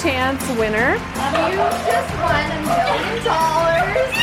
chance 0.00 0.40
winner. 0.56 0.94
You 0.96 1.60
just 1.84 2.10
won 2.16 2.48
a 2.48 2.60
million 2.64 3.24
dollars. 3.24 4.14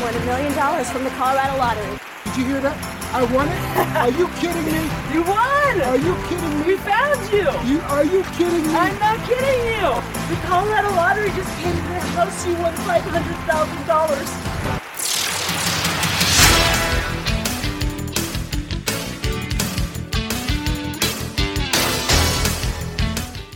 Won 0.00 0.14
a 0.14 0.24
million 0.24 0.52
dollars 0.54 0.90
from 0.90 1.04
the 1.04 1.10
Colorado 1.10 1.58
Lottery. 1.58 1.98
Did 2.24 2.36
you 2.36 2.44
hear 2.46 2.60
that? 2.60 2.76
I 3.12 3.24
won 3.28 3.46
it? 3.48 3.60
Are 4.00 4.10
you 4.10 4.26
kidding 4.40 4.64
me? 4.64 4.88
You 5.12 5.22
won! 5.24 5.80
Are 5.82 5.98
you 5.98 6.16
kidding 6.26 6.60
me? 6.60 6.66
We 6.72 6.76
found 6.78 7.20
you! 7.30 7.44
You 7.68 7.80
are 7.92 8.04
you 8.04 8.22
kidding 8.32 8.66
me? 8.66 8.74
I'm 8.74 8.98
not 8.98 9.18
kidding 9.28 9.60
you! 9.68 9.92
The 10.32 10.40
Colorado 10.48 10.88
Lottery 10.96 11.28
just 11.36 11.52
came 11.60 11.76
to 11.76 11.82
the 11.82 12.00
house. 12.16 12.46
You 12.46 12.54
won 12.54 12.72
five 12.88 13.02
hundred 13.02 13.36
thousand 13.44 13.86
dollars. 13.86 14.81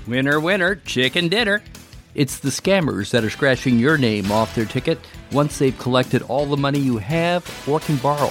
Winner, 0.07 0.39
winner, 0.39 0.77
chicken 0.77 1.29
dinner. 1.29 1.63
It's 2.15 2.39
the 2.39 2.51
scammers 2.51 3.11
that 3.11 3.25
are 3.25 3.31
scratching 3.31 3.79
your 3.79 3.99
name 3.99 4.31
off 4.31 4.55
their 4.55 4.65
ticket 4.65 5.01
once 5.33 5.59
they've 5.59 5.77
collected 5.79 6.23
all 6.23 6.47
the 6.47 6.57
money 6.57 6.79
you 6.79 6.99
have 6.99 7.45
or 7.69 7.81
can 7.81 7.97
borrow. 7.97 8.31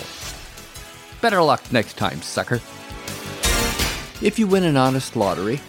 Better 1.20 1.42
luck 1.42 1.62
next 1.74 1.98
time, 1.98 2.22
sucker. 2.22 2.62
If 4.22 4.40
you 4.40 4.48
win 4.48 4.64
an 4.64 4.78
honest 4.78 5.18
lottery, 5.18 5.60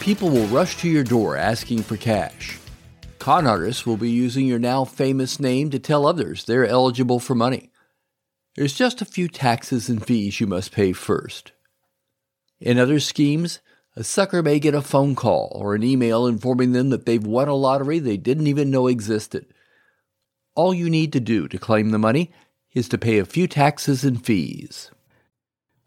people 0.00 0.28
will 0.28 0.46
rush 0.48 0.76
to 0.78 0.88
your 0.88 1.02
door 1.02 1.36
asking 1.36 1.82
for 1.82 1.96
cash. 1.96 2.58
Con 3.18 3.46
artists 3.46 3.86
will 3.86 3.96
be 3.96 4.10
using 4.10 4.46
your 4.46 4.58
now 4.58 4.84
famous 4.84 5.40
name 5.40 5.70
to 5.70 5.78
tell 5.78 6.06
others 6.06 6.44
they're 6.44 6.66
eligible 6.66 7.18
for 7.18 7.34
money. 7.34 7.70
There's 8.54 8.74
just 8.74 9.00
a 9.00 9.06
few 9.06 9.28
taxes 9.28 9.88
and 9.88 10.04
fees 10.04 10.40
you 10.40 10.46
must 10.46 10.72
pay 10.72 10.92
first. 10.92 11.52
In 12.60 12.78
other 12.78 13.00
schemes, 13.00 13.60
a 13.96 14.02
sucker 14.02 14.42
may 14.42 14.58
get 14.58 14.74
a 14.74 14.82
phone 14.82 15.14
call 15.14 15.52
or 15.54 15.74
an 15.74 15.84
email 15.84 16.26
informing 16.26 16.72
them 16.72 16.90
that 16.90 17.06
they've 17.06 17.26
won 17.26 17.46
a 17.46 17.54
lottery 17.54 18.00
they 18.00 18.16
didn't 18.16 18.48
even 18.48 18.70
know 18.70 18.88
existed. 18.88 19.46
All 20.56 20.74
you 20.74 20.90
need 20.90 21.12
to 21.12 21.20
do 21.20 21.46
to 21.48 21.58
claim 21.58 21.90
the 21.90 21.98
money 21.98 22.32
is 22.72 22.88
to 22.88 22.98
pay 22.98 23.18
a 23.18 23.24
few 23.24 23.46
taxes 23.46 24.04
and 24.04 24.24
fees. 24.24 24.90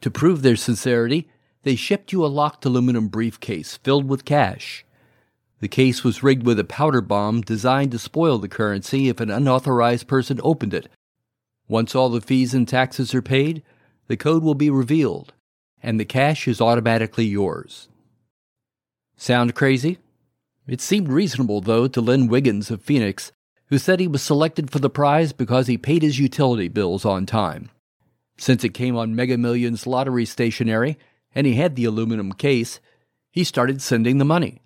To 0.01 0.09
prove 0.09 0.41
their 0.41 0.55
sincerity, 0.55 1.29
they 1.63 1.75
shipped 1.75 2.13
you 2.13 2.25
a 2.25 2.27
locked 2.27 2.63
aluminum 2.63 3.09
briefcase 3.09 3.75
filled 3.77 4.07
with 4.07 4.23
cash. 4.23 4.85
The 5.59 5.67
case 5.67 6.03
was 6.03 6.23
rigged 6.23 6.45
with 6.45 6.59
a 6.59 6.63
powder 6.63 7.01
bomb 7.01 7.41
designed 7.41 7.91
to 7.91 7.99
spoil 7.99 8.37
the 8.37 8.47
currency 8.47 9.09
if 9.09 9.19
an 9.19 9.29
unauthorized 9.29 10.07
person 10.07 10.39
opened 10.43 10.73
it. 10.73 10.87
Once 11.67 11.93
all 11.93 12.09
the 12.09 12.21
fees 12.21 12.53
and 12.53 12.65
taxes 12.67 13.13
are 13.13 13.21
paid, 13.21 13.63
the 14.07 14.15
code 14.15 14.43
will 14.43 14.55
be 14.55 14.69
revealed, 14.69 15.33
and 15.83 15.99
the 15.99 16.05
cash 16.05 16.47
is 16.47 16.61
automatically 16.61 17.25
yours. 17.25 17.89
Sound 19.17 19.53
crazy? 19.55 19.97
It 20.67 20.79
seemed 20.79 21.09
reasonable, 21.09 21.59
though, 21.59 21.87
to 21.87 22.01
Len 22.01 22.27
Wiggins 22.27 22.69
of 22.69 22.83
Phoenix, 22.83 23.31
who 23.65 23.79
said 23.79 23.99
he 23.99 24.07
was 24.07 24.21
selected 24.21 24.69
for 24.69 24.77
the 24.79 24.91
prize 24.91 25.33
because 25.33 25.65
he 25.65 25.77
paid 25.77 26.03
his 26.03 26.19
utility 26.19 26.67
bills 26.67 27.03
on 27.03 27.25
time. 27.25 27.71
Since 28.37 28.63
it 28.63 28.75
came 28.75 28.95
on 28.95 29.15
Mega 29.15 29.37
Millions 29.37 29.87
lottery 29.87 30.25
stationery 30.25 30.99
and 31.33 31.47
he 31.47 31.55
had 31.55 31.75
the 31.75 31.85
aluminum 31.85 32.31
case, 32.31 32.79
he 33.31 33.43
started 33.43 33.81
sending 33.81 34.19
the 34.19 34.25
money. 34.25 34.61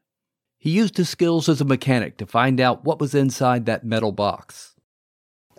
he 0.57 0.71
used 0.71 0.97
his 0.97 1.09
skills 1.09 1.47
as 1.47 1.61
a 1.61 1.65
mechanic 1.65 2.17
to 2.17 2.25
find 2.25 2.59
out 2.59 2.83
what 2.83 2.99
was 2.99 3.13
inside 3.13 3.65
that 3.65 3.85
metal 3.85 4.11
box. 4.11 4.75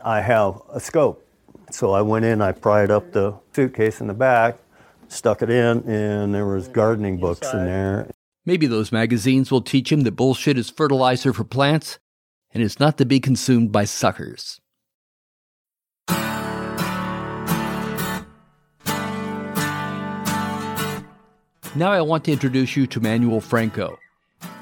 I 0.03 0.21
have 0.21 0.61
a 0.73 0.81
scope. 0.81 1.25
So 1.71 1.93
I 1.93 2.03
went 2.03 2.25
in, 2.25 2.41
I 2.41 2.53
pried 2.53 2.91
up 2.91 3.13
the 3.13 3.35
suitcase 3.55 4.01
in 4.01 4.07
the 4.07 4.15
back, 4.15 4.59
stuck 5.09 5.43
it 5.43 5.51
in, 5.51 5.83
and 5.89 6.35
there 6.35 6.47
was 6.47 6.69
gardening 6.69 7.19
books 7.19 7.53
in 7.53 7.65
there. 7.65 8.11
Maybe 8.45 8.67
those 8.67 8.93
magazines 8.93 9.51
will 9.51 9.63
teach 9.63 9.91
him 9.91 10.03
that 10.03 10.13
bullshit 10.13 10.59
is 10.59 10.71
fertilizer 10.71 11.33
for 11.33 11.45
plants 11.45 11.99
and 12.53 12.63
is 12.63 12.79
not 12.79 12.99
to 12.99 13.07
be 13.07 13.21
consumed 13.21 13.73
by 13.73 13.85
suckers. 13.85 14.61
Now 21.77 21.91
I 21.91 22.03
want 22.03 22.25
to 22.27 22.33
introduce 22.33 22.77
you 22.77 22.87
to 22.87 23.01
Manuel 23.01 23.41
Franco. 23.41 23.99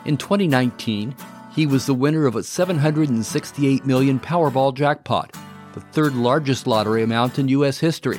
In 0.06 0.16
2019, 0.16 1.14
he 1.54 1.66
was 1.66 1.84
the 1.84 1.92
winner 1.92 2.24
of 2.24 2.36
a 2.36 2.42
768 2.42 3.84
million 3.84 4.18
Powerball 4.18 4.72
jackpot, 4.72 5.36
the 5.74 5.82
third 5.82 6.14
largest 6.14 6.66
lottery 6.66 7.02
amount 7.02 7.38
in 7.38 7.48
U.S. 7.48 7.78
history. 7.78 8.18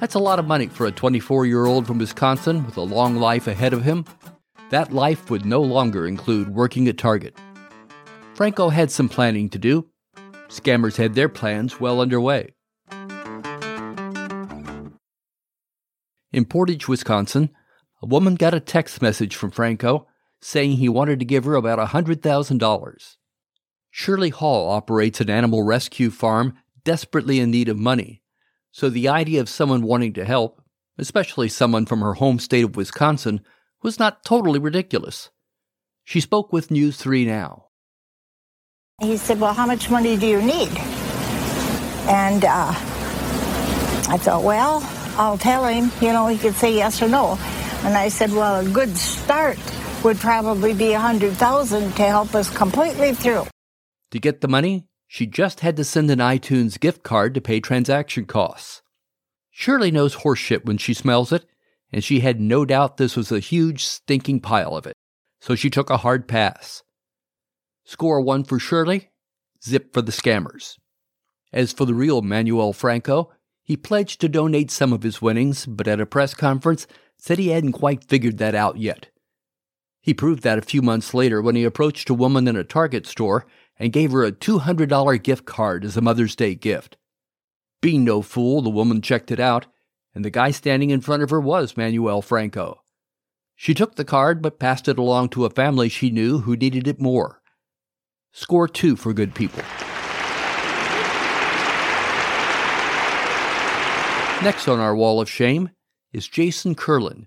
That's 0.00 0.16
a 0.16 0.18
lot 0.18 0.38
of 0.38 0.46
money 0.46 0.66
for 0.66 0.84
a 0.84 0.92
24 0.92 1.46
year 1.46 1.64
old 1.64 1.86
from 1.86 1.96
Wisconsin 1.96 2.66
with 2.66 2.76
a 2.76 2.82
long 2.82 3.16
life 3.16 3.46
ahead 3.46 3.72
of 3.72 3.84
him. 3.84 4.04
That 4.68 4.92
life 4.92 5.30
would 5.30 5.46
no 5.46 5.62
longer 5.62 6.06
include 6.06 6.54
working 6.54 6.88
at 6.88 6.98
Target. 6.98 7.38
Franco 8.34 8.68
had 8.68 8.90
some 8.90 9.08
planning 9.08 9.48
to 9.48 9.58
do. 9.58 9.88
Scammers 10.48 10.96
had 10.96 11.14
their 11.14 11.30
plans 11.30 11.80
well 11.80 12.02
underway. 12.02 12.50
In 16.34 16.44
Portage, 16.44 16.86
Wisconsin, 16.86 17.48
a 18.02 18.06
woman 18.06 18.34
got 18.34 18.54
a 18.54 18.60
text 18.60 19.02
message 19.02 19.34
from 19.34 19.50
Franco 19.50 20.06
saying 20.40 20.72
he 20.72 20.88
wanted 20.88 21.18
to 21.18 21.24
give 21.24 21.44
her 21.44 21.54
about 21.54 21.78
$100,000. 21.78 23.16
Shirley 23.90 24.30
Hall 24.30 24.70
operates 24.70 25.20
an 25.20 25.30
animal 25.30 25.62
rescue 25.62 26.10
farm 26.10 26.54
desperately 26.84 27.40
in 27.40 27.50
need 27.50 27.68
of 27.68 27.78
money, 27.78 28.22
so 28.70 28.88
the 28.88 29.08
idea 29.08 29.40
of 29.40 29.48
someone 29.48 29.82
wanting 29.82 30.12
to 30.12 30.24
help, 30.24 30.62
especially 30.96 31.48
someone 31.48 31.86
from 31.86 32.00
her 32.00 32.14
home 32.14 32.38
state 32.38 32.64
of 32.64 32.76
Wisconsin, 32.76 33.40
was 33.82 33.98
not 33.98 34.24
totally 34.24 34.58
ridiculous. 34.58 35.30
She 36.04 36.20
spoke 36.20 36.52
with 36.52 36.70
News 36.70 36.96
3 36.96 37.24
Now. 37.24 37.66
He 39.00 39.16
said, 39.16 39.40
Well, 39.40 39.54
how 39.54 39.66
much 39.66 39.90
money 39.90 40.16
do 40.16 40.26
you 40.26 40.40
need? 40.42 40.70
And 42.08 42.44
uh, 42.44 42.70
I 42.70 44.16
thought, 44.18 44.42
Well, 44.42 44.82
I'll 45.16 45.38
tell 45.38 45.66
him, 45.66 45.90
you 46.00 46.12
know, 46.12 46.26
he 46.26 46.38
could 46.38 46.54
say 46.54 46.74
yes 46.74 47.02
or 47.02 47.08
no. 47.08 47.38
And 47.84 47.96
I 47.96 48.08
said, 48.08 48.32
Well, 48.32 48.66
a 48.66 48.68
good 48.68 48.96
start 48.96 49.58
would 50.04 50.18
probably 50.18 50.74
be 50.74 50.92
a 50.92 51.00
hundred 51.00 51.34
thousand 51.34 51.92
to 51.96 52.02
help 52.02 52.34
us 52.34 52.54
completely 52.54 53.12
through. 53.14 53.46
To 54.12 54.18
get 54.18 54.40
the 54.40 54.48
money, 54.48 54.86
she 55.06 55.26
just 55.26 55.60
had 55.60 55.76
to 55.76 55.84
send 55.84 56.10
an 56.10 56.18
iTunes 56.18 56.78
gift 56.78 57.02
card 57.02 57.34
to 57.34 57.40
pay 57.40 57.60
transaction 57.60 58.26
costs. 58.26 58.82
Shirley 59.50 59.90
knows 59.90 60.16
horseshit 60.16 60.64
when 60.64 60.78
she 60.78 60.94
smells 60.94 61.32
it, 61.32 61.46
and 61.92 62.04
she 62.04 62.20
had 62.20 62.40
no 62.40 62.64
doubt 62.64 62.96
this 62.96 63.16
was 63.16 63.32
a 63.32 63.40
huge, 63.40 63.84
stinking 63.84 64.40
pile 64.40 64.76
of 64.76 64.86
it, 64.86 64.94
so 65.40 65.54
she 65.54 65.70
took 65.70 65.90
a 65.90 65.96
hard 65.96 66.28
pass. 66.28 66.82
Score 67.84 68.20
one 68.20 68.44
for 68.44 68.58
Shirley, 68.58 69.10
zip 69.64 69.92
for 69.94 70.02
the 70.02 70.12
scammers. 70.12 70.76
As 71.52 71.72
for 71.72 71.86
the 71.86 71.94
real 71.94 72.20
Manuel 72.20 72.72
Franco, 72.72 73.32
he 73.62 73.76
pledged 73.76 74.20
to 74.20 74.28
donate 74.28 74.70
some 74.70 74.92
of 74.92 75.02
his 75.02 75.22
winnings, 75.22 75.64
but 75.66 75.88
at 75.88 76.00
a 76.00 76.06
press 76.06 76.34
conference 76.34 76.86
said 77.18 77.38
he 77.38 77.48
hadn't 77.48 77.72
quite 77.72 78.04
figured 78.04 78.38
that 78.38 78.54
out 78.54 78.78
yet. 78.78 79.08
He 80.00 80.14
proved 80.14 80.42
that 80.42 80.58
a 80.58 80.62
few 80.62 80.80
months 80.80 81.12
later 81.12 81.42
when 81.42 81.56
he 81.56 81.64
approached 81.64 82.08
a 82.08 82.14
woman 82.14 82.48
in 82.48 82.56
a 82.56 82.64
Target 82.64 83.06
store 83.06 83.46
and 83.78 83.92
gave 83.92 84.12
her 84.12 84.24
a 84.24 84.32
$200 84.32 85.22
gift 85.22 85.44
card 85.44 85.84
as 85.84 85.96
a 85.96 86.00
Mother's 86.00 86.34
Day 86.34 86.54
gift. 86.54 86.96
Being 87.80 88.04
no 88.04 88.22
fool, 88.22 88.62
the 88.62 88.70
woman 88.70 89.02
checked 89.02 89.30
it 89.30 89.38
out, 89.38 89.66
and 90.14 90.24
the 90.24 90.30
guy 90.30 90.50
standing 90.50 90.90
in 90.90 91.00
front 91.00 91.22
of 91.22 91.30
her 91.30 91.40
was 91.40 91.76
Manuel 91.76 92.22
Franco. 92.22 92.82
She 93.54 93.74
took 93.74 93.96
the 93.96 94.04
card 94.04 94.40
but 94.40 94.58
passed 94.58 94.88
it 94.88 94.98
along 94.98 95.30
to 95.30 95.44
a 95.44 95.50
family 95.50 95.88
she 95.88 96.10
knew 96.10 96.38
who 96.38 96.56
needed 96.56 96.86
it 96.88 97.00
more. 97.00 97.42
Score 98.32 98.68
two 98.68 98.96
for 98.96 99.12
good 99.12 99.34
people. 99.34 99.62
Next 104.42 104.68
on 104.68 104.78
our 104.78 104.94
wall 104.94 105.20
of 105.20 105.28
shame 105.28 105.70
is 106.12 106.28
Jason 106.28 106.74
Kurland, 106.74 107.26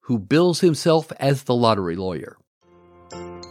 who 0.00 0.18
bills 0.18 0.60
himself 0.60 1.12
as 1.18 1.44
the 1.44 1.54
lottery 1.54 1.96
lawyer. 1.96 2.36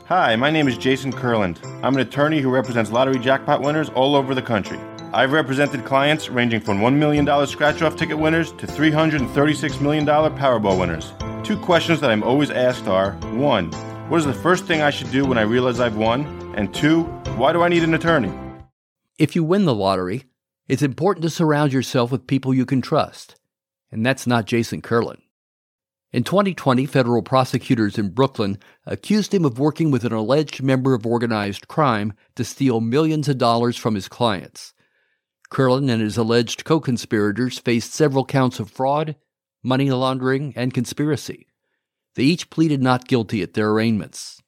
Hi, 0.06 0.36
my 0.36 0.52
name 0.52 0.68
is 0.68 0.78
Jason 0.78 1.12
Kurland. 1.14 1.64
I'm 1.84 1.94
an 1.96 2.02
attorney 2.02 2.42
who 2.42 2.50
represents 2.50 2.92
lottery 2.92 3.20
jackpot 3.20 3.62
winners 3.62 3.90
all 3.90 4.16
over 4.16 4.36
the 4.36 4.42
country. 4.42 4.80
I've 5.14 5.32
represented 5.32 5.86
clients 5.86 6.30
ranging 6.30 6.62
from 6.62 6.80
$1 6.80 6.96
million 6.96 7.48
scratch 7.48 7.82
off 7.82 7.96
ticket 7.96 8.18
winners 8.18 8.52
to 8.54 8.68
$336 8.68 9.82
million 9.82 10.06
Powerball 10.06 10.80
winners. 10.80 11.14
Two 11.46 11.58
questions 11.58 12.00
that 12.02 12.12
I'm 12.12 12.24
always 12.24 12.50
asked 12.50 12.88
are 12.88 13.14
one, 13.34 13.72
what 14.10 14.20
is 14.20 14.26
the 14.26 14.34
first 14.34 14.66
thing 14.66 14.82
I 14.82 14.90
should 14.90 15.12
do 15.12 15.26
when 15.26 15.38
I 15.38 15.42
realize 15.44 15.80
I've 15.80 15.96
won? 15.96 16.26
And 16.56 16.74
two, 16.74 17.04
why 17.36 17.54
do 17.54 17.62
I 17.62 17.70
need 17.70 17.84
an 17.84 17.94
attorney? 17.94 18.32
If 19.18 19.36
you 19.36 19.44
win 19.44 19.66
the 19.66 19.76
lottery, 19.76 20.26
it's 20.68 20.82
important 20.82 21.24
to 21.24 21.30
surround 21.30 21.72
yourself 21.72 22.12
with 22.12 22.28
people 22.28 22.54
you 22.54 22.66
can 22.66 22.82
trust. 22.82 23.36
And 23.92 24.06
that's 24.06 24.26
not 24.26 24.46
Jason 24.46 24.82
Kurland. 24.82 25.22
In 26.14 26.24
2020, 26.24 26.86
federal 26.86 27.22
prosecutors 27.22 27.98
in 27.98 28.10
Brooklyn 28.10 28.58
accused 28.86 29.34
him 29.34 29.46
of 29.46 29.60
working 29.60 29.92
with 29.92 30.04
an 30.04 30.12
alleged 30.12 30.62
member 30.62 30.94
of 30.94 31.06
organized 31.06 31.70
crime 31.70 32.14
to 32.36 32.44
steal 32.44 32.82
millions 32.82 33.30
of 33.30 33.38
dollars 33.38 33.78
from 33.78 33.96
his 33.96 34.10
clients. 34.10 34.74
Kurland 35.50 35.90
and 35.90 36.02
his 36.02 36.18
alleged 36.18 36.66
co 36.66 36.80
conspirators 36.80 37.60
faced 37.60 37.94
several 37.94 38.26
counts 38.26 38.60
of 38.60 38.70
fraud, 38.70 39.16
money 39.64 39.90
laundering, 39.90 40.54
and 40.56 40.74
conspiracy. 40.74 41.48
They 42.16 42.24
each 42.24 42.50
pleaded 42.50 42.82
not 42.82 43.08
guilty 43.08 43.42
at 43.42 43.54
their 43.54 43.70
arraignments. 43.70 44.41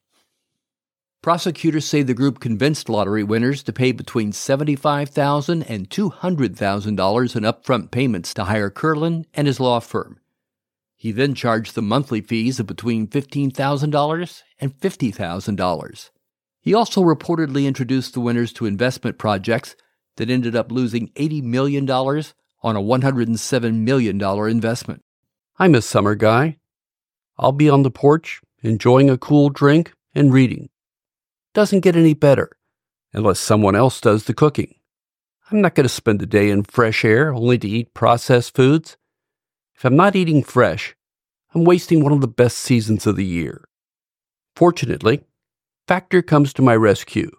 Prosecutors 1.24 1.86
say 1.86 2.04
the 2.04 2.14
group 2.14 2.42
convinced 2.42 2.90
lottery 2.90 3.24
winners 3.24 3.64
to 3.64 3.72
pay 3.72 3.94
between 3.94 4.34
$75,000 4.34 5.64
and 5.70 5.90
$200,000 5.90 7.36
in 7.38 7.44
upfront 7.44 7.92
payments 7.92 8.34
to 8.34 8.44
hire 8.44 8.70
Kurland 8.70 9.24
and 9.34 9.48
his 9.48 9.62
law 9.62 9.80
firm. 9.80 10.20
He 10.98 11.14
then 11.14 11.34
charged 11.34 11.76
them 11.76 11.88
monthly 11.88 12.20
fees 12.20 12.60
of 12.60 12.68
between 12.68 13.08
$15,000 13.08 14.44
and 14.60 14.78
$50,000. 14.78 16.10
He 16.60 16.74
also 16.74 17.02
reportedly 17.02 17.68
introduced 17.68 18.14
the 18.14 18.20
winners 18.20 18.52
to 18.54 18.66
investment 18.66 19.18
projects 19.18 19.78
that 20.18 20.30
ended 20.30 20.58
up 20.58 20.74
losing 20.74 21.08
$80 21.14 21.42
million 21.42 21.90
on 21.90 22.76
a 22.76 22.82
$107 22.82 23.76
million 23.76 24.22
investment. 24.22 25.02
I'm 25.58 25.74
a 25.74 25.82
summer 25.82 26.16
guy. 26.16 26.58
I'll 27.38 27.54
be 27.54 27.70
on 27.70 27.84
the 27.84 27.92
porch, 27.92 28.42
enjoying 28.62 29.10
a 29.10 29.18
cool 29.18 29.48
drink 29.48 29.94
and 30.14 30.34
reading. 30.34 30.68
Doesn't 31.54 31.82
get 31.82 31.96
any 31.96 32.14
better 32.16 32.50
unless 33.14 33.40
someone 33.40 33.76
else 33.76 34.02
does 34.02 34.26
the 34.26 34.34
cooking. 34.34 34.74
I'm 35.52 35.62
not 35.62 35.76
going 35.76 35.84
to 35.84 35.90
spend 35.90 36.20
the 36.20 36.26
day 36.26 36.50
in 36.50 36.64
fresh 36.64 37.06
air 37.06 37.32
only 37.32 37.60
to 37.60 37.68
eat 37.68 37.94
processed 37.94 38.56
foods. 38.56 38.98
If 39.76 39.86
I'm 39.86 39.96
not 39.96 40.16
eating 40.16 40.44
fresh, 40.44 40.96
I'm 41.54 41.64
wasting 41.64 42.04
one 42.04 42.12
of 42.12 42.22
the 42.22 42.28
best 42.28 42.58
seasons 42.58 43.06
of 43.06 43.18
the 43.18 43.26
year. 43.26 43.66
Fortunately, 44.56 45.22
Factor 45.88 46.22
comes 46.24 46.54
to 46.54 46.62
my 46.62 46.76
rescue. 46.76 47.30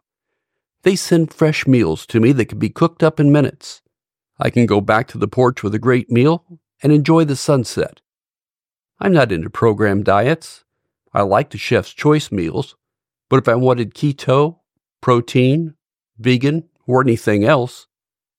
They 0.82 0.94
send 0.94 1.32
fresh 1.32 1.66
meals 1.66 2.06
to 2.06 2.20
me 2.20 2.30
that 2.32 2.46
can 2.46 2.58
be 2.58 2.68
cooked 2.68 3.02
up 3.02 3.18
in 3.18 3.32
minutes. 3.32 3.82
I 4.38 4.50
can 4.50 4.66
go 4.66 4.80
back 4.80 5.08
to 5.08 5.18
the 5.18 5.26
porch 5.26 5.62
with 5.62 5.74
a 5.74 5.78
great 5.78 6.10
meal 6.10 6.44
and 6.82 6.92
enjoy 6.92 7.24
the 7.24 7.36
sunset. 7.36 8.00
I'm 9.00 9.12
not 9.12 9.32
into 9.32 9.50
program 9.50 10.04
diets. 10.04 10.62
I 11.12 11.22
like 11.22 11.50
the 11.50 11.58
chef's 11.58 11.92
choice 11.92 12.30
meals, 12.30 12.76
but 13.28 13.38
if 13.38 13.48
I 13.48 13.54
wanted 13.54 13.94
keto, 13.94 14.58
protein, 15.00 15.74
vegan, 16.18 16.68
or 16.86 17.00
anything 17.00 17.44
else, 17.44 17.86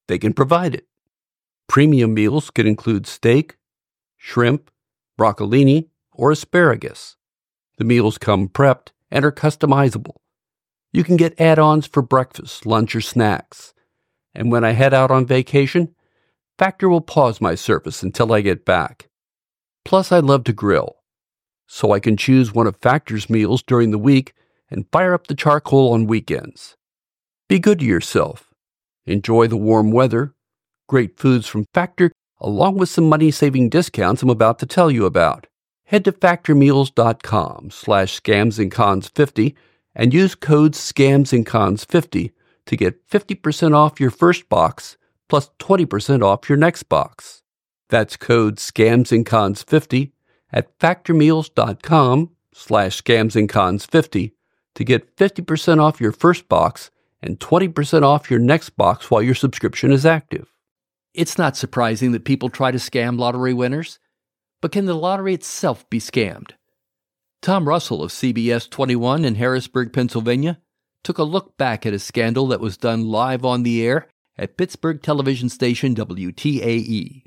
they 0.08 0.18
can 0.18 0.34
provide 0.34 0.76
it. 0.76 0.88
Premium 1.68 2.14
meals 2.14 2.50
can 2.52 2.68
include 2.68 3.08
steak, 3.08 3.58
shrimp, 4.18 4.70
broccolini, 5.20 5.90
or 6.12 6.32
asparagus. 6.32 7.16
The 7.78 7.84
meals 7.84 8.18
come 8.18 8.48
prepped 8.48 8.90
and 9.12 9.26
are 9.26 9.32
customizable. 9.32 10.16
You 10.94 11.04
can 11.04 11.18
get 11.18 11.40
add 11.42 11.60
ons 11.60 11.88
for 11.88 12.02
breakfast, 12.02 12.66
lunch, 12.66 12.96
or 12.96 13.02
snacks. 13.02 13.74
And 14.34 14.52
when 14.52 14.64
I 14.64 14.72
head 14.72 14.94
out 14.94 15.12
on 15.12 15.26
vacation, 15.26 15.94
Factor 16.58 16.88
will 16.88 17.02
pause 17.02 17.42
my 17.42 17.56
service 17.56 18.02
until 18.02 18.32
I 18.32 18.42
get 18.42 18.64
back. 18.64 19.10
Plus, 19.84 20.12
I 20.12 20.20
love 20.20 20.46
to 20.46 20.54
grill, 20.54 20.96
so 21.68 21.92
I 21.92 22.00
can 22.00 22.16
choose 22.16 22.54
one 22.54 22.66
of 22.66 22.78
Factor's 22.78 23.30
meals 23.30 23.62
during 23.62 23.92
the 23.92 23.98
week 23.98 24.34
and 24.70 24.86
fire 24.92 25.14
up 25.14 25.28
the 25.28 25.36
charcoal 25.36 25.94
on 25.94 26.08
weekends. 26.08 26.76
Be 27.48 27.60
good 27.60 27.80
to 27.80 27.86
yourself. 27.86 28.54
Enjoy 29.06 29.48
the 29.48 29.58
warm 29.58 29.92
weather, 29.92 30.34
great 30.88 31.20
foods 31.20 31.48
from 31.48 31.66
Factor, 31.74 32.12
along 32.40 32.78
with 32.78 32.90
some 32.90 33.08
money-saving 33.08 33.70
discounts 33.70 34.24
I'm 34.24 34.30
about 34.30 34.60
to 34.60 34.66
tell 34.66 34.90
you 34.90 35.06
about. 35.06 35.48
Head 35.86 36.06
to 36.06 36.12
factormeals.com 36.12 37.70
slash 37.72 38.20
scamsandcons50 38.20 39.54
and 39.94 40.14
use 40.14 40.36
code 40.36 40.74
scamsandcons50 40.74 42.32
to 42.66 42.76
get 42.76 43.08
50% 43.08 43.76
off 43.76 44.00
your 44.00 44.12
first 44.12 44.50
box 44.50 44.98
plus 45.30 45.50
20% 45.60 46.24
off 46.24 46.50
your 46.50 46.58
next 46.58 46.84
box. 46.84 47.44
That's 47.90 48.18
code 48.18 48.58
scamsandcons50 48.58 50.12
at 50.52 50.78
factormeals.com 50.80 52.32
slash 52.54 53.02
scamsandcons50 53.02 54.32
to 54.76 54.84
get 54.84 55.16
50% 55.18 55.82
off 55.82 56.00
your 56.00 56.12
first 56.12 56.48
box 56.48 56.92
and 57.22 57.40
20% 57.40 58.04
off 58.04 58.30
your 58.30 58.40
next 58.40 58.72
box 58.72 59.10
while 59.10 59.22
your 59.22 59.36
subscription 59.36 59.92
is 59.92 60.06
active. 60.06 60.54
It's 61.14 61.38
not 61.38 61.58
surprising 61.58 62.12
that 62.12 62.26
people 62.26 62.50
try 62.50 62.72
to 62.72 62.78
scam 62.78 63.18
lottery 63.18 63.54
winners, 63.54 64.00
but 64.62 64.72
can 64.72 64.86
the 64.86 64.94
lottery 64.94 65.34
itself 65.34 65.90
be 65.90 66.00
scammed? 66.00 66.52
Tom 67.42 67.68
Russell 67.68 68.04
of 68.04 68.12
CBS 68.12 68.70
21 68.70 69.24
in 69.24 69.36
Harrisburg, 69.36 69.94
Pennsylvania, 69.94 70.60
took 71.04 71.18
a 71.18 71.24
look 71.24 71.58
back 71.58 71.86
at 71.86 71.94
a 71.94 72.00
scandal 72.00 72.48
that 72.48 72.60
was 72.60 72.78
done 72.78 73.08
live 73.08 73.46
on 73.46 73.64
the 73.64 73.86
air 73.86 74.08
at 74.38 74.58
Pittsburgh 74.58 75.02
television 75.02 75.50
station 75.50 75.96
WTAE. 75.96 77.25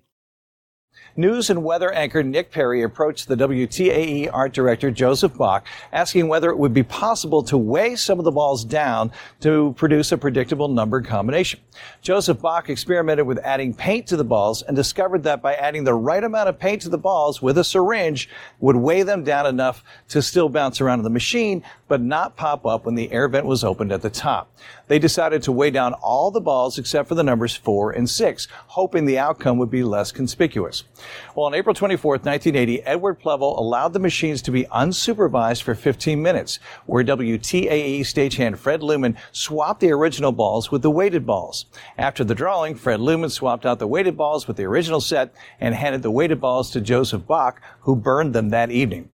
News 1.18 1.50
and 1.50 1.64
weather 1.64 1.90
anchor 1.90 2.22
Nick 2.22 2.52
Perry 2.52 2.82
approached 2.82 3.26
the 3.26 3.34
WTAE 3.34 4.30
art 4.32 4.52
director 4.52 4.88
Joseph 4.92 5.36
Bach, 5.36 5.66
asking 5.92 6.28
whether 6.28 6.48
it 6.48 6.56
would 6.56 6.72
be 6.72 6.84
possible 6.84 7.42
to 7.42 7.58
weigh 7.58 7.96
some 7.96 8.20
of 8.20 8.24
the 8.24 8.30
balls 8.30 8.64
down 8.64 9.10
to 9.40 9.74
produce 9.76 10.12
a 10.12 10.16
predictable 10.16 10.68
number 10.68 11.02
combination. 11.02 11.58
Joseph 12.02 12.40
Bach 12.40 12.70
experimented 12.70 13.26
with 13.26 13.38
adding 13.38 13.74
paint 13.74 14.06
to 14.06 14.16
the 14.16 14.22
balls 14.22 14.62
and 14.62 14.76
discovered 14.76 15.24
that 15.24 15.42
by 15.42 15.54
adding 15.54 15.82
the 15.82 15.92
right 15.92 16.22
amount 16.22 16.50
of 16.50 16.56
paint 16.56 16.82
to 16.82 16.88
the 16.88 16.96
balls 16.96 17.42
with 17.42 17.58
a 17.58 17.64
syringe 17.64 18.28
would 18.60 18.76
weigh 18.76 19.02
them 19.02 19.24
down 19.24 19.44
enough 19.44 19.82
to 20.10 20.22
still 20.22 20.48
bounce 20.48 20.80
around 20.80 21.00
in 21.00 21.04
the 21.04 21.10
machine, 21.10 21.64
but 21.88 22.00
not 22.00 22.36
pop 22.36 22.64
up 22.64 22.86
when 22.86 22.94
the 22.94 23.10
air 23.10 23.26
vent 23.26 23.44
was 23.44 23.64
opened 23.64 23.90
at 23.90 24.02
the 24.02 24.10
top. 24.10 24.56
They 24.86 25.00
decided 25.00 25.42
to 25.42 25.52
weigh 25.52 25.72
down 25.72 25.94
all 25.94 26.30
the 26.30 26.40
balls 26.40 26.78
except 26.78 27.08
for 27.08 27.16
the 27.16 27.24
numbers 27.24 27.56
four 27.56 27.90
and 27.90 28.08
six, 28.08 28.46
hoping 28.68 29.04
the 29.04 29.18
outcome 29.18 29.58
would 29.58 29.70
be 29.70 29.82
less 29.82 30.12
conspicuous. 30.12 30.84
Well, 31.34 31.46
on 31.46 31.54
April 31.54 31.74
24, 31.74 32.12
1980, 32.12 32.82
Edward 32.82 33.20
Plevel 33.20 33.58
allowed 33.58 33.92
the 33.92 33.98
machines 33.98 34.42
to 34.42 34.50
be 34.50 34.64
unsupervised 34.64 35.62
for 35.62 35.74
15 35.74 36.20
minutes, 36.20 36.58
where 36.86 37.04
WTAE 37.04 38.00
stagehand 38.00 38.58
Fred 38.58 38.80
Luman 38.80 39.16
swapped 39.32 39.80
the 39.80 39.92
original 39.92 40.32
balls 40.32 40.70
with 40.70 40.82
the 40.82 40.90
weighted 40.90 41.26
balls. 41.26 41.66
After 41.96 42.24
the 42.24 42.34
drawing, 42.34 42.74
Fred 42.74 43.00
Luman 43.00 43.30
swapped 43.30 43.66
out 43.66 43.78
the 43.78 43.86
weighted 43.86 44.16
balls 44.16 44.46
with 44.46 44.56
the 44.56 44.64
original 44.64 45.00
set 45.00 45.34
and 45.60 45.74
handed 45.74 46.02
the 46.02 46.10
weighted 46.10 46.40
balls 46.40 46.70
to 46.70 46.80
Joseph 46.80 47.26
Bach, 47.26 47.60
who 47.80 47.96
burned 47.96 48.34
them 48.34 48.50
that 48.50 48.70
evening. 48.70 49.10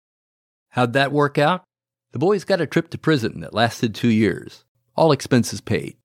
How'd 0.70 0.92
that 0.92 1.12
work 1.12 1.38
out? 1.38 1.64
The 2.12 2.18
boys 2.18 2.44
got 2.44 2.60
a 2.60 2.66
trip 2.66 2.90
to 2.90 2.98
prison 2.98 3.40
that 3.40 3.54
lasted 3.54 3.94
two 3.94 4.08
years, 4.08 4.64
all 4.96 5.12
expenses 5.12 5.60
paid. 5.60 5.96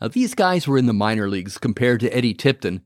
Now, 0.00 0.08
these 0.08 0.34
guys 0.34 0.66
were 0.68 0.78
in 0.78 0.86
the 0.86 0.92
minor 0.92 1.28
leagues 1.28 1.58
compared 1.58 2.00
to 2.00 2.14
Eddie 2.14 2.34
Tipton. 2.34 2.82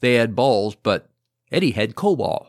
They 0.00 0.14
had 0.14 0.34
balls, 0.34 0.76
but 0.76 1.10
Eddie 1.50 1.70
had 1.70 1.94
COBOL. 1.94 2.46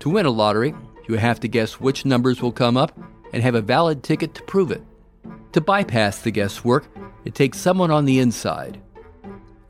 To 0.00 0.10
win 0.10 0.26
a 0.26 0.30
lottery, 0.30 0.74
you 1.08 1.16
have 1.16 1.40
to 1.40 1.48
guess 1.48 1.80
which 1.80 2.04
numbers 2.04 2.40
will 2.40 2.52
come 2.52 2.76
up 2.76 2.98
and 3.32 3.42
have 3.42 3.54
a 3.54 3.60
valid 3.60 4.02
ticket 4.02 4.34
to 4.34 4.42
prove 4.44 4.70
it. 4.70 4.82
To 5.52 5.60
bypass 5.60 6.20
the 6.20 6.30
guesswork, 6.30 6.86
it 7.24 7.34
takes 7.34 7.58
someone 7.58 7.90
on 7.90 8.04
the 8.04 8.18
inside. 8.20 8.80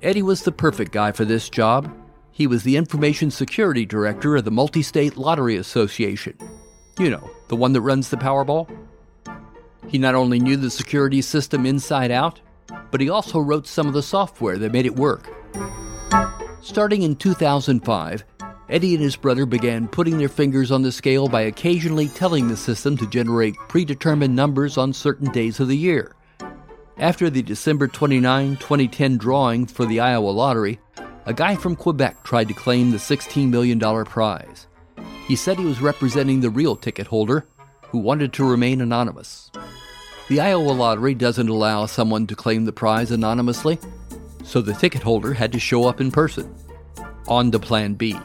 Eddie 0.03 0.23
was 0.23 0.43
the 0.43 0.53
perfect 0.53 0.93
guy 0.93 1.13
for 1.13 1.25
this 1.25 1.49
job. 1.49 1.93
He 2.31 2.47
was 2.47 2.63
the 2.63 2.77
information 2.77 3.31
security 3.31 3.87
director 3.87 4.37
of 4.37 4.45
the 4.45 4.51
Multi 4.51 4.83
State 4.83 5.17
Lottery 5.17 5.57
Association. 5.57 6.37
You 6.99 7.11
know, 7.11 7.31
the 7.49 7.57
one 7.57 7.73
that 7.73 7.81
runs 7.81 8.11
the 8.11 8.17
Powerball. 8.17 8.69
He 9.89 9.99
not 9.99 10.15
only 10.15 10.41
knew 10.41 10.57
the 10.57 10.71
security 10.71 11.23
system 11.23 11.67
inside 11.67 12.11
out, 12.11 12.41
but 12.91 13.01
he 13.01 13.09
also 13.09 13.39
wrote 13.39 13.67
some 13.67 13.87
of 13.87 13.95
the 13.95 14.03
software 14.03 14.59
that 14.59 14.73
made 14.73 14.87
it 14.87 14.97
work. 14.97 15.29
Starting 16.63 17.03
in 17.03 17.17
2005, 17.17 18.25
Eddie 18.71 18.95
and 18.95 19.03
his 19.03 19.17
brother 19.17 19.45
began 19.45 19.87
putting 19.87 20.17
their 20.17 20.29
fingers 20.29 20.73
on 20.73 20.83
the 20.83 20.91
scale 20.91 21.29
by 21.29 21.43
occasionally 21.43 22.09
telling 22.09 22.49
the 22.49 22.57
system 22.57 22.97
to 22.97 23.07
generate 23.07 23.55
predetermined 23.69 24.35
numbers 24.35 24.79
on 24.79 24.93
certain 24.93 25.31
days 25.31 25.61
of 25.61 25.69
the 25.69 25.77
year. 25.77 26.17
After 26.97 27.29
the 27.29 27.43
December 27.43 27.89
29, 27.89 28.57
2010 28.57 29.19
drawing 29.19 29.67
for 29.67 29.85
the 29.85 30.01
Iowa 30.01 30.31
lottery, 30.31 30.81
a 31.27 31.35
guy 31.35 31.57
from 31.57 31.77
Quebec 31.77 32.23
tried 32.25 32.49
to 32.49 32.55
claim 32.55 32.91
the 32.91 32.97
$16 32.97 33.51
million 33.51 33.79
prize. 34.05 34.67
He 35.27 35.37
said 35.37 35.59
he 35.59 35.65
was 35.65 35.81
representing 35.81 36.41
the 36.41 36.51
real 36.51 36.77
ticket 36.77 37.07
holder, 37.07 37.47
who 37.89 37.99
wanted 37.99 38.33
to 38.35 38.49
remain 38.49 38.81
anonymous. 38.81 39.51
The 40.29 40.41
Iowa 40.41 40.71
lottery 40.71 41.15
doesn't 41.15 41.51
allow 41.51 41.85
someone 41.85 42.27
to 42.29 42.35
claim 42.35 42.65
the 42.65 42.73
prize 42.73 43.11
anonymously, 43.11 43.79
so 44.43 44.63
the 44.63 44.73
ticket 44.73 45.03
holder 45.03 45.35
had 45.35 45.53
to 45.53 45.59
show 45.59 45.87
up 45.87 46.01
in 46.01 46.11
person. 46.11 46.55
On 47.29 47.51
to 47.51 47.59
Plan 47.59 47.93
B. 47.93 48.19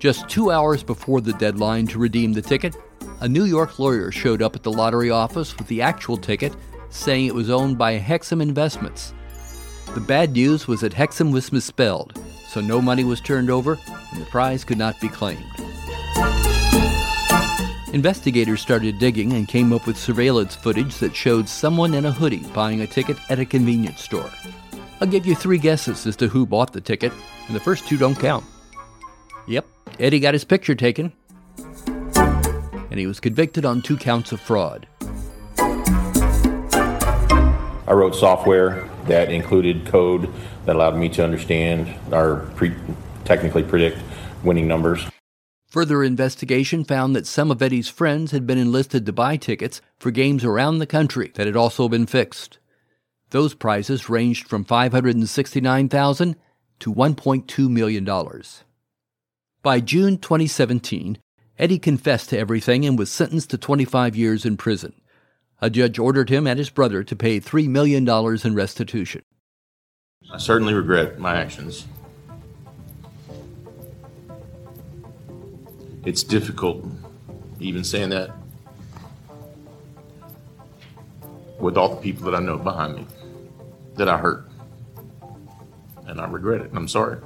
Just 0.00 0.28
two 0.28 0.50
hours 0.50 0.82
before 0.82 1.20
the 1.20 1.32
deadline 1.34 1.86
to 1.86 2.00
redeem 2.00 2.32
the 2.32 2.42
ticket, 2.42 2.76
a 3.20 3.28
New 3.28 3.44
York 3.44 3.78
lawyer 3.78 4.10
showed 4.10 4.42
up 4.42 4.56
at 4.56 4.64
the 4.64 4.72
lottery 4.72 5.08
office 5.08 5.56
with 5.56 5.68
the 5.68 5.82
actual 5.82 6.16
ticket 6.16 6.52
saying 6.90 7.26
it 7.26 7.34
was 7.34 7.48
owned 7.48 7.78
by 7.78 7.98
Hexam 7.98 8.42
Investments. 8.42 9.14
The 9.94 10.00
bad 10.00 10.32
news 10.32 10.66
was 10.66 10.80
that 10.80 10.94
Hexam 10.94 11.32
was 11.32 11.52
misspelled, 11.52 12.20
so 12.48 12.60
no 12.60 12.82
money 12.82 13.04
was 13.04 13.20
turned 13.20 13.50
over 13.50 13.78
and 14.12 14.20
the 14.20 14.26
prize 14.26 14.64
could 14.64 14.78
not 14.78 15.00
be 15.00 15.08
claimed. 15.08 15.44
Investigators 17.94 18.60
started 18.60 18.98
digging 18.98 19.34
and 19.34 19.46
came 19.46 19.72
up 19.72 19.86
with 19.86 19.96
surveillance 19.96 20.56
footage 20.56 20.96
that 20.96 21.14
showed 21.14 21.48
someone 21.48 21.94
in 21.94 22.06
a 22.06 22.10
hoodie 22.10 22.42
buying 22.52 22.80
a 22.80 22.88
ticket 22.88 23.16
at 23.30 23.38
a 23.38 23.44
convenience 23.44 24.02
store. 24.02 24.28
I'll 25.00 25.06
give 25.06 25.24
you 25.24 25.36
three 25.36 25.58
guesses 25.58 26.04
as 26.04 26.16
to 26.16 26.26
who 26.26 26.44
bought 26.44 26.72
the 26.72 26.80
ticket, 26.80 27.12
and 27.46 27.54
the 27.54 27.60
first 27.60 27.86
two 27.86 27.96
don't 27.96 28.18
count. 28.18 28.44
Yep, 29.46 29.64
Eddie 30.00 30.18
got 30.18 30.34
his 30.34 30.42
picture 30.42 30.74
taken, 30.74 31.12
and 31.56 32.98
he 32.98 33.06
was 33.06 33.20
convicted 33.20 33.64
on 33.64 33.80
two 33.80 33.96
counts 33.96 34.32
of 34.32 34.40
fraud. 34.40 34.88
I 37.86 37.92
wrote 37.92 38.16
software 38.16 38.90
that 39.06 39.30
included 39.30 39.86
code 39.86 40.28
that 40.64 40.74
allowed 40.74 40.96
me 40.96 41.10
to 41.10 41.22
understand 41.22 41.94
or 42.10 42.50
pre- 42.56 42.74
technically 43.24 43.62
predict 43.62 43.98
winning 44.42 44.66
numbers. 44.66 45.06
Further 45.74 46.04
investigation 46.04 46.84
found 46.84 47.16
that 47.16 47.26
some 47.26 47.50
of 47.50 47.60
Eddie's 47.60 47.88
friends 47.88 48.30
had 48.30 48.46
been 48.46 48.58
enlisted 48.58 49.04
to 49.06 49.12
buy 49.12 49.36
tickets 49.36 49.80
for 49.98 50.12
games 50.12 50.44
around 50.44 50.78
the 50.78 50.86
country 50.86 51.32
that 51.34 51.48
had 51.48 51.56
also 51.56 51.88
been 51.88 52.06
fixed. 52.06 52.60
Those 53.30 53.54
prizes 53.54 54.08
ranged 54.08 54.46
from 54.46 54.64
569,000 54.64 56.36
to 56.78 56.94
$1.2 56.94 57.68
million. 57.68 58.04
By 59.64 59.80
June 59.80 60.18
2017, 60.18 61.18
Eddie 61.58 61.80
confessed 61.80 62.30
to 62.30 62.38
everything 62.38 62.86
and 62.86 62.96
was 62.96 63.10
sentenced 63.10 63.50
to 63.50 63.58
25 63.58 64.14
years 64.14 64.46
in 64.46 64.56
prison. 64.56 64.92
A 65.60 65.70
judge 65.70 65.98
ordered 65.98 66.30
him 66.30 66.46
and 66.46 66.56
his 66.60 66.70
brother 66.70 67.02
to 67.02 67.16
pay 67.16 67.40
$3 67.40 67.66
million 67.66 68.08
in 68.08 68.54
restitution. 68.54 69.22
I 70.32 70.38
certainly 70.38 70.72
regret 70.72 71.18
my 71.18 71.34
actions. 71.34 71.88
It's 76.04 76.22
difficult 76.22 76.84
even 77.60 77.84
saying 77.84 78.10
that 78.10 78.30
with 81.58 81.76
all 81.76 81.94
the 81.94 82.00
people 82.00 82.24
that 82.30 82.34
I 82.34 82.40
know 82.40 82.58
behind 82.58 82.96
me 82.96 83.06
that 83.96 84.08
I 84.08 84.18
hurt. 84.18 84.48
And 86.06 86.20
I 86.20 86.26
regret 86.26 86.60
it. 86.60 86.70
I'm 86.74 86.88
sorry. 86.88 87.18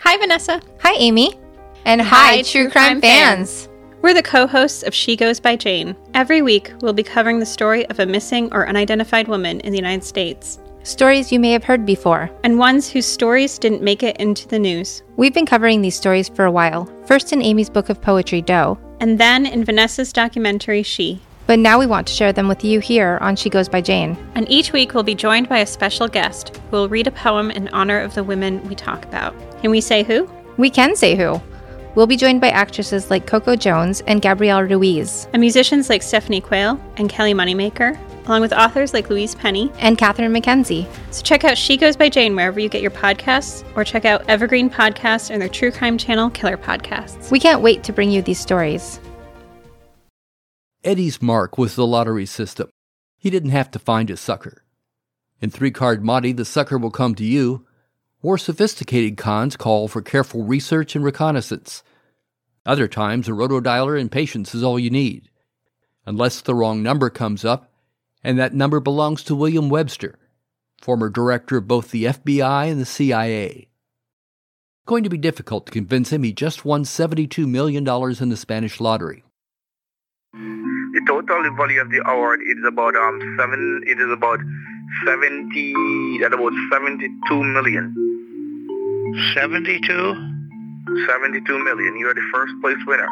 Hi, 0.00 0.16
Vanessa. 0.18 0.60
Hi, 0.80 0.94
Amy. 0.94 1.38
And 1.86 2.02
hi, 2.02 2.36
hi 2.36 2.42
True, 2.42 2.64
True 2.64 2.70
Crime, 2.70 3.00
Crime 3.00 3.00
fans. 3.00 3.66
fans. 3.66 3.68
We're 4.02 4.14
the 4.14 4.22
co 4.22 4.46
hosts 4.46 4.82
of 4.82 4.92
She 4.92 5.16
Goes 5.16 5.40
by 5.40 5.56
Jane. 5.56 5.96
Every 6.12 6.42
week, 6.42 6.72
we'll 6.82 6.92
be 6.92 7.02
covering 7.02 7.38
the 7.38 7.46
story 7.46 7.86
of 7.86 7.98
a 7.98 8.06
missing 8.06 8.52
or 8.52 8.68
unidentified 8.68 9.28
woman 9.28 9.60
in 9.60 9.72
the 9.72 9.78
United 9.78 10.04
States. 10.04 10.58
Stories 10.82 11.30
you 11.30 11.38
may 11.38 11.52
have 11.52 11.62
heard 11.62 11.84
before, 11.84 12.30
and 12.42 12.58
ones 12.58 12.88
whose 12.88 13.04
stories 13.04 13.58
didn't 13.58 13.82
make 13.82 14.02
it 14.02 14.16
into 14.16 14.48
the 14.48 14.58
news. 14.58 15.02
We've 15.18 15.34
been 15.34 15.44
covering 15.44 15.82
these 15.82 15.94
stories 15.94 16.30
for 16.30 16.46
a 16.46 16.50
while, 16.50 16.86
first 17.04 17.34
in 17.34 17.42
Amy's 17.42 17.68
book 17.68 17.90
of 17.90 18.00
poetry, 18.00 18.40
Doe, 18.40 18.78
and 18.98 19.20
then 19.20 19.44
in 19.44 19.62
Vanessa's 19.62 20.10
documentary, 20.10 20.82
She. 20.82 21.20
But 21.46 21.58
now 21.58 21.78
we 21.78 21.84
want 21.84 22.06
to 22.06 22.14
share 22.14 22.32
them 22.32 22.48
with 22.48 22.64
you 22.64 22.80
here 22.80 23.18
on 23.20 23.36
She 23.36 23.50
Goes 23.50 23.68
by 23.68 23.82
Jane. 23.82 24.16
And 24.34 24.50
each 24.50 24.72
week 24.72 24.94
we'll 24.94 25.02
be 25.02 25.14
joined 25.14 25.50
by 25.50 25.58
a 25.58 25.66
special 25.66 26.08
guest 26.08 26.56
who 26.70 26.76
will 26.78 26.88
read 26.88 27.06
a 27.06 27.12
poem 27.12 27.50
in 27.50 27.68
honor 27.68 28.00
of 28.00 28.14
the 28.14 28.24
women 28.24 28.66
we 28.66 28.74
talk 28.74 29.04
about. 29.04 29.34
Can 29.60 29.70
we 29.70 29.82
say 29.82 30.02
who? 30.02 30.30
We 30.56 30.70
can 30.70 30.96
say 30.96 31.14
who. 31.14 31.42
We'll 31.94 32.06
be 32.06 32.16
joined 32.16 32.40
by 32.40 32.50
actresses 32.50 33.10
like 33.10 33.26
Coco 33.26 33.54
Jones 33.54 34.00
and 34.06 34.22
Gabrielle 34.22 34.62
Ruiz, 34.62 35.28
and 35.34 35.40
musicians 35.40 35.90
like 35.90 36.02
Stephanie 36.02 36.40
Quayle 36.40 36.80
and 36.96 37.10
Kelly 37.10 37.34
Moneymaker, 37.34 37.98
along 38.26 38.40
with 38.42 38.52
authors 38.52 38.92
like 38.92 39.10
Louise 39.10 39.34
Penny 39.34 39.70
and 39.78 39.98
Catherine 39.98 40.32
McKenzie. 40.32 40.86
So 41.12 41.22
check 41.22 41.44
out 41.44 41.58
She 41.58 41.76
Goes 41.76 41.96
by 41.96 42.08
Jane 42.08 42.34
wherever 42.34 42.60
you 42.60 42.68
get 42.68 42.82
your 42.82 42.90
podcasts, 42.90 43.64
or 43.76 43.84
check 43.84 44.04
out 44.04 44.28
Evergreen 44.28 44.70
Podcasts 44.70 45.30
and 45.30 45.40
their 45.40 45.48
true 45.48 45.70
crime 45.70 45.98
channel, 45.98 46.30
Killer 46.30 46.56
Podcasts. 46.56 47.30
We 47.30 47.40
can't 47.40 47.62
wait 47.62 47.84
to 47.84 47.92
bring 47.92 48.10
you 48.10 48.22
these 48.22 48.40
stories. 48.40 49.00
Eddie's 50.82 51.20
mark 51.20 51.58
was 51.58 51.76
the 51.76 51.86
lottery 51.86 52.26
system. 52.26 52.70
He 53.18 53.28
didn't 53.28 53.50
have 53.50 53.70
to 53.72 53.78
find 53.78 54.10
a 54.10 54.16
sucker. 54.16 54.64
In 55.40 55.50
three 55.50 55.70
card 55.70 56.02
Monte, 56.02 56.32
the 56.32 56.44
sucker 56.44 56.78
will 56.78 56.90
come 56.90 57.14
to 57.16 57.24
you, 57.24 57.66
more 58.22 58.38
sophisticated 58.38 59.16
cons 59.16 59.56
call 59.56 59.88
for 59.88 60.02
careful 60.02 60.44
research 60.44 60.94
and 60.94 61.04
reconnaissance. 61.04 61.82
Other 62.66 62.88
times, 62.88 63.28
a 63.28 63.32
rotodialer 63.32 63.98
and 63.98 64.12
patience 64.12 64.54
is 64.54 64.62
all 64.62 64.78
you 64.78 64.90
need. 64.90 65.30
Unless 66.04 66.42
the 66.42 66.54
wrong 66.54 66.82
number 66.82 67.08
comes 67.08 67.44
up, 67.44 67.69
and 68.22 68.38
that 68.38 68.54
number 68.54 68.80
belongs 68.80 69.22
to 69.24 69.34
William 69.34 69.68
Webster, 69.68 70.18
former 70.80 71.08
director 71.08 71.56
of 71.58 71.68
both 71.68 71.90
the 71.90 72.04
FBI 72.04 72.70
and 72.70 72.80
the 72.80 72.86
CIA. 72.86 73.68
Going 74.86 75.04
to 75.04 75.10
be 75.10 75.18
difficult 75.18 75.66
to 75.66 75.72
convince 75.72 76.10
him 76.12 76.22
he 76.22 76.32
just 76.32 76.64
won 76.64 76.84
$72 76.84 77.46
million 77.46 77.86
in 77.86 78.28
the 78.28 78.36
Spanish 78.36 78.80
lottery. 78.80 79.24
The 80.32 81.02
total 81.06 81.54
value 81.56 81.80
of 81.80 81.90
the 81.90 82.02
award 82.08 82.40
is 82.42 82.64
about 82.66 82.96
um 82.96 83.20
seven. 83.38 83.84
It 83.86 84.00
is 84.00 84.10
about 84.10 84.40
seventy. 85.06 85.72
That 86.18 86.32
about 86.34 86.52
seventy-two 86.72 87.44
million. 87.44 87.94
72? 89.34 89.86
72 91.06 91.64
million. 91.64 91.98
You're 91.98 92.14
the 92.14 92.26
first 92.32 92.52
place 92.60 92.76
winner. 92.86 93.08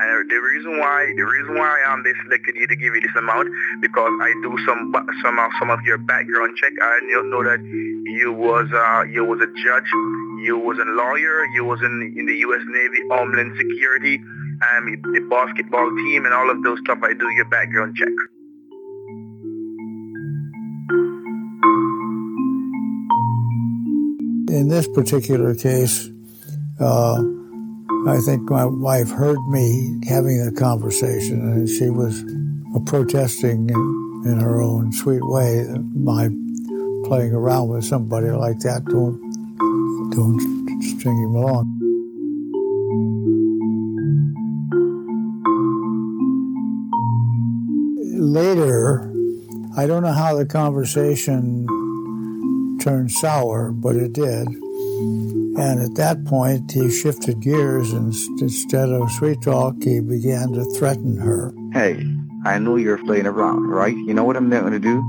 And 0.00 0.30
the 0.30 0.40
reason 0.40 0.78
why 0.78 1.12
the 1.14 1.22
reason 1.22 1.54
why 1.58 1.76
um 1.92 2.02
they 2.02 2.14
selected 2.24 2.56
you 2.56 2.66
to 2.66 2.76
give 2.76 2.94
you 2.94 3.02
this 3.02 3.12
amount 3.16 3.52
because 3.82 4.12
I 4.22 4.32
do 4.40 4.56
some 4.64 4.92
some 5.22 5.38
uh, 5.38 5.48
some 5.58 5.68
of 5.68 5.82
your 5.84 5.98
background 5.98 6.56
check. 6.56 6.72
I 6.80 7.00
know 7.04 7.44
that 7.44 7.60
you 7.60 8.32
was 8.32 8.72
uh 8.72 9.04
you 9.04 9.24
was 9.24 9.40
a 9.44 9.50
judge, 9.60 9.90
you 10.40 10.56
was 10.56 10.78
a 10.78 10.88
lawyer, 10.88 11.44
you 11.52 11.64
was 11.64 11.80
in 11.82 12.14
in 12.16 12.24
the 12.24 12.36
U.S. 12.48 12.62
Navy 12.64 13.00
Homeland 13.12 13.52
Security, 13.60 14.16
um 14.16 14.88
the 15.12 15.20
basketball 15.28 15.90
team 15.90 16.24
and 16.24 16.32
all 16.32 16.50
of 16.50 16.62
those 16.62 16.78
stuff. 16.80 16.98
I 17.02 17.12
do 17.12 17.28
your 17.36 17.48
background 17.52 17.94
check. 17.96 18.16
In 24.48 24.68
this 24.68 24.88
particular 24.88 25.54
case, 25.54 26.08
uh, 26.80 27.22
I 28.06 28.18
think 28.18 28.48
my 28.48 28.64
wife 28.64 29.10
heard 29.10 29.38
me 29.48 30.00
having 30.08 30.40
a 30.40 30.50
conversation, 30.50 31.40
and 31.40 31.68
she 31.68 31.90
was 31.90 32.24
protesting 32.86 33.68
in, 33.68 34.22
in 34.24 34.40
her 34.40 34.60
own 34.62 34.90
sweet 34.92 35.22
way. 35.22 35.66
My 35.94 36.28
playing 37.04 37.32
around 37.32 37.68
with 37.68 37.84
somebody 37.84 38.30
like 38.30 38.58
that 38.60 38.84
don't 38.86 39.20
don't 40.12 40.40
string 40.82 41.18
him 41.22 41.34
along. 41.34 41.76
Later, 48.18 49.12
I 49.76 49.86
don't 49.86 50.02
know 50.02 50.12
how 50.12 50.36
the 50.36 50.46
conversation 50.46 51.66
turned 52.80 53.10
sour, 53.10 53.72
but 53.72 53.96
it 53.96 54.12
did. 54.12 54.48
And 55.60 55.82
at 55.82 55.94
that 55.96 56.24
point, 56.24 56.72
he 56.72 56.90
shifted 56.90 57.40
gears 57.40 57.92
and 57.92 58.14
instead 58.40 58.88
of 58.88 59.10
sweet 59.12 59.42
talk, 59.42 59.74
he 59.82 60.00
began 60.00 60.54
to 60.54 60.64
threaten 60.76 61.18
her. 61.18 61.52
Hey, 61.74 62.02
I 62.46 62.58
know 62.58 62.76
you're 62.76 62.96
playing 63.04 63.26
around, 63.26 63.68
right? 63.68 63.94
You 63.94 64.14
know 64.14 64.24
what 64.24 64.38
I'm 64.38 64.48
not 64.48 64.62
going 64.62 64.72
to 64.72 64.78
do? 64.78 65.04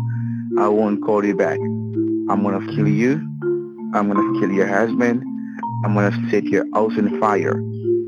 I 0.60 0.68
won't 0.68 1.02
call 1.06 1.24
you 1.24 1.38
back. 1.38 1.58
I'm 1.58 2.44
going 2.44 2.60
to 2.60 2.76
kill 2.76 2.90
you. 2.90 3.14
I'm 3.94 4.12
going 4.12 4.18
to 4.18 4.42
kill 4.42 4.52
your 4.52 4.68
husband. 4.68 5.24
I'm 5.86 5.94
going 5.94 6.12
to 6.12 6.30
set 6.30 6.44
your 6.44 6.66
house 6.74 6.98
on 6.98 7.18
fire 7.22 7.56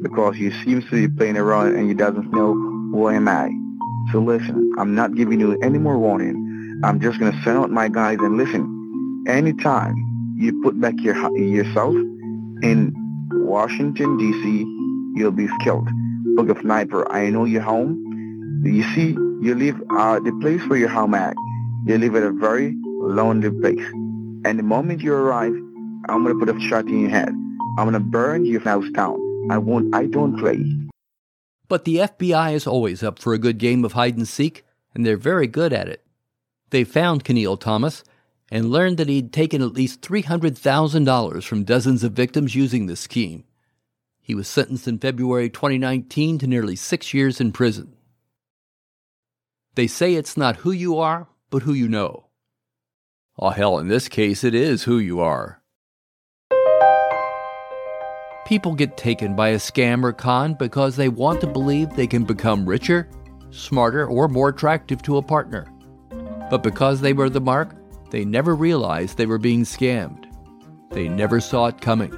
because 0.02 0.38
you 0.38 0.52
seem 0.66 0.82
to 0.82 0.92
be 0.92 1.08
playing 1.08 1.38
around 1.38 1.78
and 1.78 1.88
you 1.88 1.94
doesn't 1.94 2.30
know 2.34 2.54
who 2.54 3.08
am 3.08 3.30
I. 3.30 3.52
So 4.12 4.20
listen, 4.20 4.70
I'm 4.78 4.94
not 4.94 5.16
giving 5.16 5.40
you 5.40 5.58
any 5.64 5.78
more 5.78 5.98
warning. 5.98 6.82
I'm 6.84 7.00
just 7.00 7.20
going 7.20 7.32
to 7.32 7.42
send 7.44 7.58
out 7.58 7.72
my 7.72 7.88
guys 7.88 8.18
and 8.20 8.36
listen 8.36 9.24
anytime 9.30 9.96
you 10.36 10.62
put 10.62 10.78
back 10.82 10.96
your 11.00 11.16
yourself 11.38 11.96
in 12.64 12.94
Washington 13.32 14.18
D.C., 14.18 15.20
you'll 15.20 15.32
be 15.32 15.48
killed. 15.64 15.88
Book 16.36 16.50
of 16.50 16.58
Sniper, 16.60 17.12
I 17.12 17.30
know 17.30 17.46
you're 17.46 17.62
home. 17.62 18.00
You 18.64 18.84
see, 18.96 19.12
you 19.46 19.54
live 19.56 19.80
uh, 19.92 20.20
the 20.20 20.32
place 20.42 20.66
where 20.68 20.80
you're 20.80 20.90
home 20.90 21.14
at. 21.14 21.36
You 21.86 21.98
live 21.98 22.16
at 22.16 22.24
a 22.24 22.32
very 22.32 22.74
lonely 22.86 23.52
place. 23.52 23.86
And 24.46 24.58
the 24.58 24.64
moment 24.64 25.02
you 25.02 25.14
arrive, 25.14 25.54
I'm 26.08 26.24
gonna 26.24 26.40
put 26.40 26.50
a 26.50 26.60
shot 26.62 26.86
in 26.86 27.02
your 27.02 27.10
head. 27.10 27.30
I'm 27.78 27.86
gonna 27.86 28.00
burn 28.00 28.46
your 28.46 28.62
house 28.62 28.90
down. 28.94 29.20
I 29.52 29.58
won't. 29.58 29.94
I 29.94 30.06
don't 30.06 30.38
play. 30.38 30.64
But 31.68 31.86
the 31.86 31.98
FBI 31.98 32.54
is 32.54 32.66
always 32.66 33.04
up 33.04 33.20
for 33.20 33.34
a 33.34 33.38
good 33.38 33.58
game 33.58 33.84
of 33.84 33.94
hide 33.94 34.16
and 34.16 34.28
seek, 34.28 34.64
and 34.96 35.06
they're 35.06 35.18
very 35.18 35.48
good 35.48 35.74
at 35.74 35.90
it. 35.90 36.06
They 36.70 36.84
found 36.84 37.24
Keniel 37.24 37.60
Thomas 37.60 38.04
and 38.52 38.70
learned 38.70 38.98
that 38.98 39.10
he'd 39.10 39.34
taken 39.34 39.62
at 39.62 39.74
least 39.74 40.02
$300,000 40.02 41.44
from 41.44 41.64
dozens 41.64 42.04
of 42.04 42.14
victims 42.14 42.56
using 42.56 42.86
this 42.86 43.00
scheme. 43.00 43.44
He 44.22 44.36
was 44.36 44.48
sentenced 44.48 44.88
in 44.88 45.00
February 45.00 45.50
2019 45.50 46.38
to 46.40 46.48
nearly 46.48 46.76
six 46.76 47.14
years 47.14 47.42
in 47.42 47.52
prison. 47.52 47.96
They 49.76 49.88
say 49.88 50.14
it's 50.14 50.38
not 50.38 50.58
who 50.58 50.72
you 50.72 50.98
are, 50.98 51.28
but 51.50 51.64
who 51.64 51.74
you 51.74 51.88
know. 51.88 52.28
Oh, 53.38 53.50
hell, 53.50 53.80
in 53.80 53.88
this 53.88 54.08
case, 54.08 54.44
it 54.44 54.54
is 54.54 54.84
who 54.84 55.00
you 55.00 55.20
are. 55.20 55.62
People 58.46 58.76
get 58.76 58.98
taken 58.98 59.36
by 59.36 59.50
a 59.50 59.58
scam 59.58 60.04
or 60.04 60.14
con 60.14 60.54
because 60.54 60.96
they 60.96 61.10
want 61.10 61.42
to 61.42 61.48
believe 61.48 61.90
they 61.90 62.08
can 62.08 62.24
become 62.24 62.66
richer, 62.66 63.10
smarter, 63.52 64.06
or 64.06 64.28
more 64.28 64.50
attractive 64.50 65.02
to 65.04 65.18
a 65.18 65.22
partner. 65.22 65.66
But 66.50 66.62
because 66.62 67.02
they 67.02 67.14
were 67.14 67.30
the 67.30 67.42
mark, 67.42 67.74
they 68.14 68.24
never 68.24 68.56
realized 68.56 69.18
they 69.18 69.26
were 69.26 69.40
being 69.40 69.64
scammed. 69.64 70.26
They 70.92 71.10
never 71.10 71.42
saw 71.42 71.66
it 71.66 71.82
coming. 71.82 72.12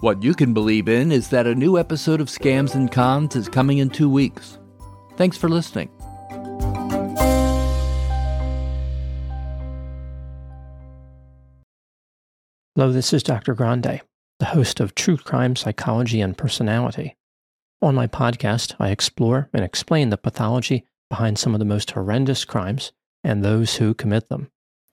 What 0.00 0.24
you 0.24 0.34
can 0.34 0.52
believe 0.52 0.88
in 0.88 1.12
is 1.12 1.28
that 1.28 1.46
a 1.46 1.54
new 1.54 1.78
episode 1.78 2.20
of 2.20 2.26
Scams 2.26 2.74
and 2.74 2.90
Cons 2.90 3.36
is 3.36 3.48
coming 3.48 3.78
in 3.78 3.90
two 3.90 4.10
weeks. 4.10 4.58
Thanks 5.16 5.36
for 5.36 5.48
listening. 5.48 5.88
Hello, 12.74 12.90
this 12.90 13.12
is 13.12 13.22
Dr. 13.22 13.54
Grande, 13.54 14.00
the 14.40 14.46
host 14.46 14.80
of 14.80 14.96
True 14.96 15.16
Crime 15.16 15.54
Psychology 15.54 16.20
and 16.20 16.36
Personality. 16.36 17.14
On 17.80 17.94
my 17.94 18.08
podcast, 18.08 18.74
I 18.80 18.90
explore 18.90 19.48
and 19.52 19.64
explain 19.64 20.10
the 20.10 20.16
pathology 20.16 20.84
behind 21.08 21.38
some 21.38 21.54
of 21.54 21.60
the 21.60 21.64
most 21.64 21.92
horrendous 21.92 22.44
crimes 22.44 22.90
and 23.22 23.44
those 23.44 23.76
who 23.76 23.94
commit 23.94 24.28
them. 24.28 24.48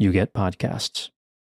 you 0.00 0.12
get 0.12 0.32
podcasts. 0.32 1.10